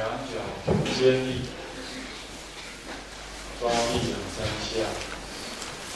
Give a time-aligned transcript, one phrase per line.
[0.00, 0.32] 两脚
[0.64, 1.42] 平肩立，
[3.60, 3.76] 抓地
[4.08, 4.72] 两三下。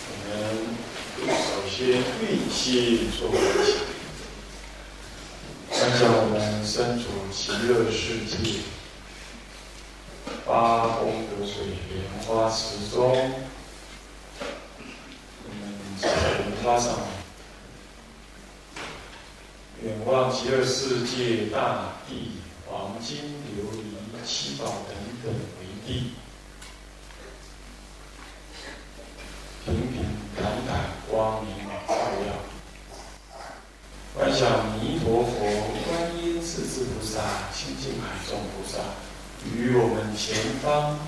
[0.06, 0.28] 我们
[1.26, 2.22] 首先运
[2.52, 3.72] 气做观想，
[5.70, 6.36] 观想我们
[6.66, 8.60] 身处极乐世界，
[10.44, 13.32] 八功德水莲花池中，
[15.44, 15.62] 我们
[16.02, 16.06] 莲
[16.62, 16.92] 花上，
[19.82, 22.32] 远望极乐世界大地。
[22.66, 23.16] 黄金、
[23.54, 23.78] 琉璃、
[24.26, 26.14] 七宝等等为地，
[29.64, 30.02] 平平
[30.34, 31.54] 坦坦，光明
[31.86, 32.28] 照耀。
[34.14, 35.30] 观想弥陀佛、
[35.86, 37.20] 观音、智智菩萨、
[37.54, 38.78] 清净海众菩萨
[39.44, 40.98] 于我们前方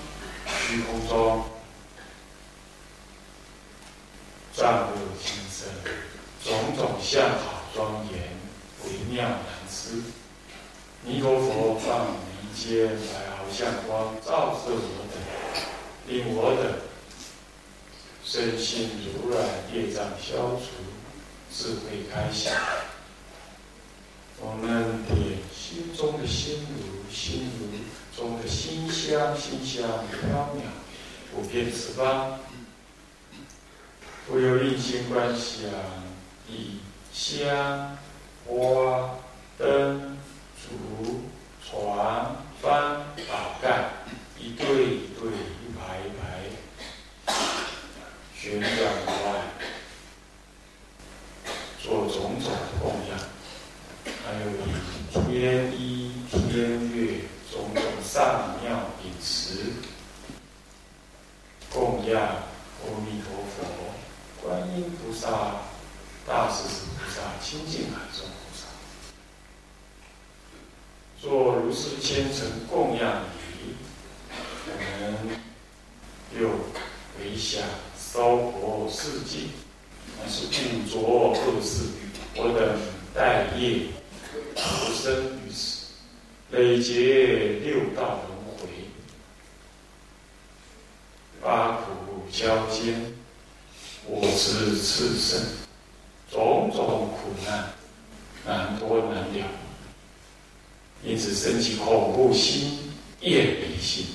[0.47, 1.45] 虚空中，
[4.55, 5.67] 湛若金身，
[6.45, 8.23] 种种相好庄严，
[8.85, 10.01] 微妙难思。
[11.05, 15.17] 弥陀佛放眉间白毫相光照射我等，
[16.09, 16.65] 令我等
[18.25, 19.41] 身心如软，
[19.73, 20.67] 业障消除，
[21.55, 22.53] 智慧开显。
[24.41, 27.69] 我们点心中的心如，心如
[28.17, 30.19] 中的馨香，馨香飘
[30.57, 30.67] 渺，
[31.35, 32.39] 普遍十方。
[34.29, 35.71] 我有印心观想，
[36.49, 36.81] 以
[37.13, 37.97] 香
[38.47, 39.17] 花
[39.59, 40.17] 灯。
[40.59, 41.23] 烛
[41.63, 42.97] 船帆
[43.29, 43.91] 宝盖，
[44.37, 47.31] 一对一对，一排一排，
[48.35, 48.69] 旋转
[49.07, 49.17] 外，
[51.81, 52.51] 做种种
[52.83, 53.17] 供养，
[54.25, 55.81] 还有以天衣
[56.29, 57.21] 天月
[57.53, 58.65] 种种上妙
[59.05, 59.73] 饮食
[61.77, 63.63] 供养阿弥陀佛、
[64.43, 65.61] 观音菩萨、
[66.27, 68.27] 大势至菩萨、清净海众。
[71.21, 73.75] 做如是虔诚供养礼，
[74.67, 74.71] 我
[75.27, 75.39] 们
[76.41, 76.49] 又
[77.19, 77.63] 回想
[77.99, 79.49] 烧佛世界，
[80.19, 81.91] 那是五浊恶世，
[82.37, 82.79] 我等
[83.15, 83.89] 待业
[84.55, 85.93] 投生于此，
[86.53, 88.63] 累劫六道轮回，
[91.47, 93.15] 八苦交煎，
[94.05, 95.41] 我知此生
[96.29, 97.69] 种种苦难，
[98.45, 99.49] 难脱难了。
[101.05, 102.91] 因此，升起恐怖心、
[103.21, 104.07] 厌离心。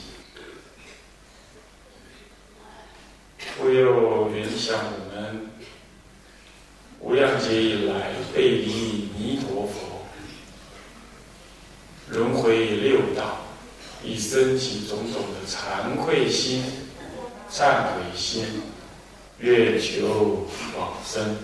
[3.61, 5.49] 我又联想我们
[6.99, 10.03] 无量劫以来背离弥陀佛，
[12.09, 13.37] 轮回六道，
[14.03, 16.61] 已升起种种的惭愧心、
[17.53, 18.45] 忏悔心，
[19.39, 20.47] 月求
[20.77, 21.37] 往生，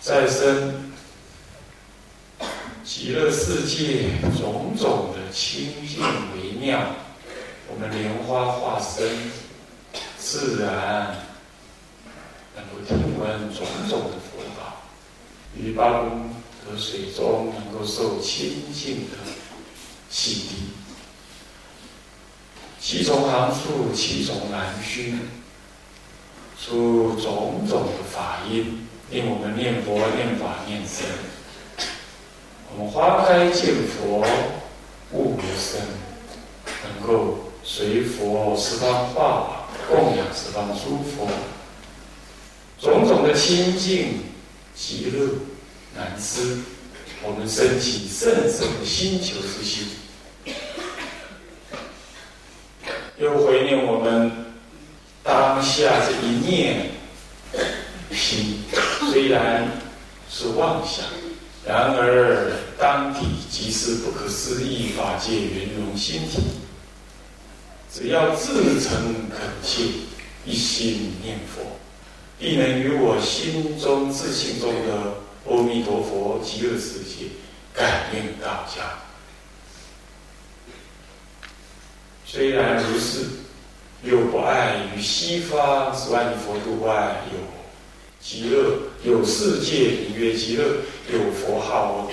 [0.00, 0.92] 再生。
[2.84, 4.08] 极乐世界
[4.38, 6.02] 种种的清净
[6.34, 6.80] 微妙，
[7.68, 9.30] 我们莲花化身，
[10.16, 11.16] 自然
[12.54, 14.76] 能够听闻种种的佛法，
[15.56, 16.30] 于八功
[16.64, 19.16] 德水中能够受清净的
[20.08, 20.85] 洗涤。
[22.88, 25.18] 七重行处，七重难熏，
[26.56, 31.04] 出种种的法音，令我们念佛、念法、念僧。
[32.70, 34.24] 我们花开见佛，
[35.10, 35.80] 悟无生，
[36.84, 41.26] 能够随佛十方化，供养十方诸佛，
[42.80, 44.20] 种种的清净
[44.76, 45.28] 极乐
[45.96, 46.60] 难思，
[47.24, 49.88] 我们升起甚深的心求之心，
[53.18, 54.30] 又回念我们
[55.22, 56.90] 当下这一念
[58.12, 58.62] 心，
[59.10, 59.66] 虽然
[60.30, 61.04] 是妄想。
[61.64, 66.42] 然而，当体即是不可思议法界圆融心体。
[67.90, 68.92] 只要自诚
[69.30, 69.82] 恳切，
[70.44, 71.62] 一心念佛，
[72.38, 75.14] 必能与我心中自信中的
[75.46, 77.26] 阿弥陀佛极乐世界
[77.72, 78.82] 感应道交。
[82.36, 83.20] 虽然如是，
[84.04, 87.38] 又不碍于西方十万亿佛度外有。
[88.20, 90.64] 极乐有世界名曰极乐，
[91.10, 92.10] 有佛号。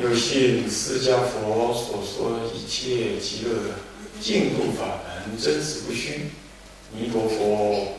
[0.00, 3.50] 有信释迦佛所说一切极乐
[4.20, 6.30] 净土法门真实不虚。
[6.96, 7.96] 弥陀佛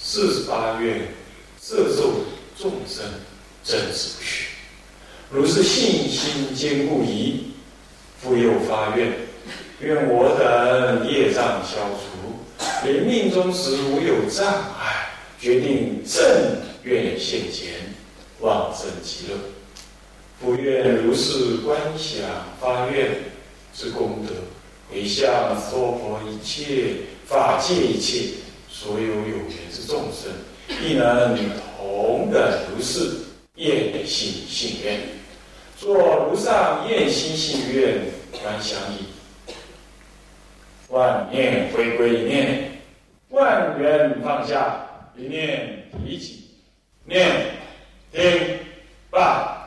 [0.00, 1.08] 四十八愿
[1.60, 2.24] 摄受
[2.58, 3.04] 众生
[3.62, 4.46] 真实不虚。
[5.30, 7.47] 如是信心坚固矣，
[8.20, 9.12] 复又发愿，
[9.80, 12.86] 愿我等业障消除。
[12.86, 15.10] 临命终时无有障碍，
[15.40, 16.20] 决定正
[16.82, 17.74] 愿现前，
[18.40, 19.38] 往生极乐。
[20.40, 22.20] 不愿如是观想
[22.60, 23.08] 发愿
[23.74, 24.34] 之功德，
[24.90, 26.94] 回向娑婆一切
[27.26, 28.34] 法界一切
[28.70, 30.30] 所有有缘之众生，
[30.84, 31.36] 亦能
[31.76, 32.40] 同等
[32.74, 33.10] 如是
[33.56, 35.00] 愿心信愿，
[35.80, 38.00] 坐如上愿心信愿
[38.42, 39.06] 观想已，
[40.88, 42.72] 万念回归一念，
[43.30, 44.84] 万缘放下
[45.16, 46.50] 一念提起，
[47.04, 47.54] 念
[48.10, 48.58] 听
[49.08, 49.57] 罢。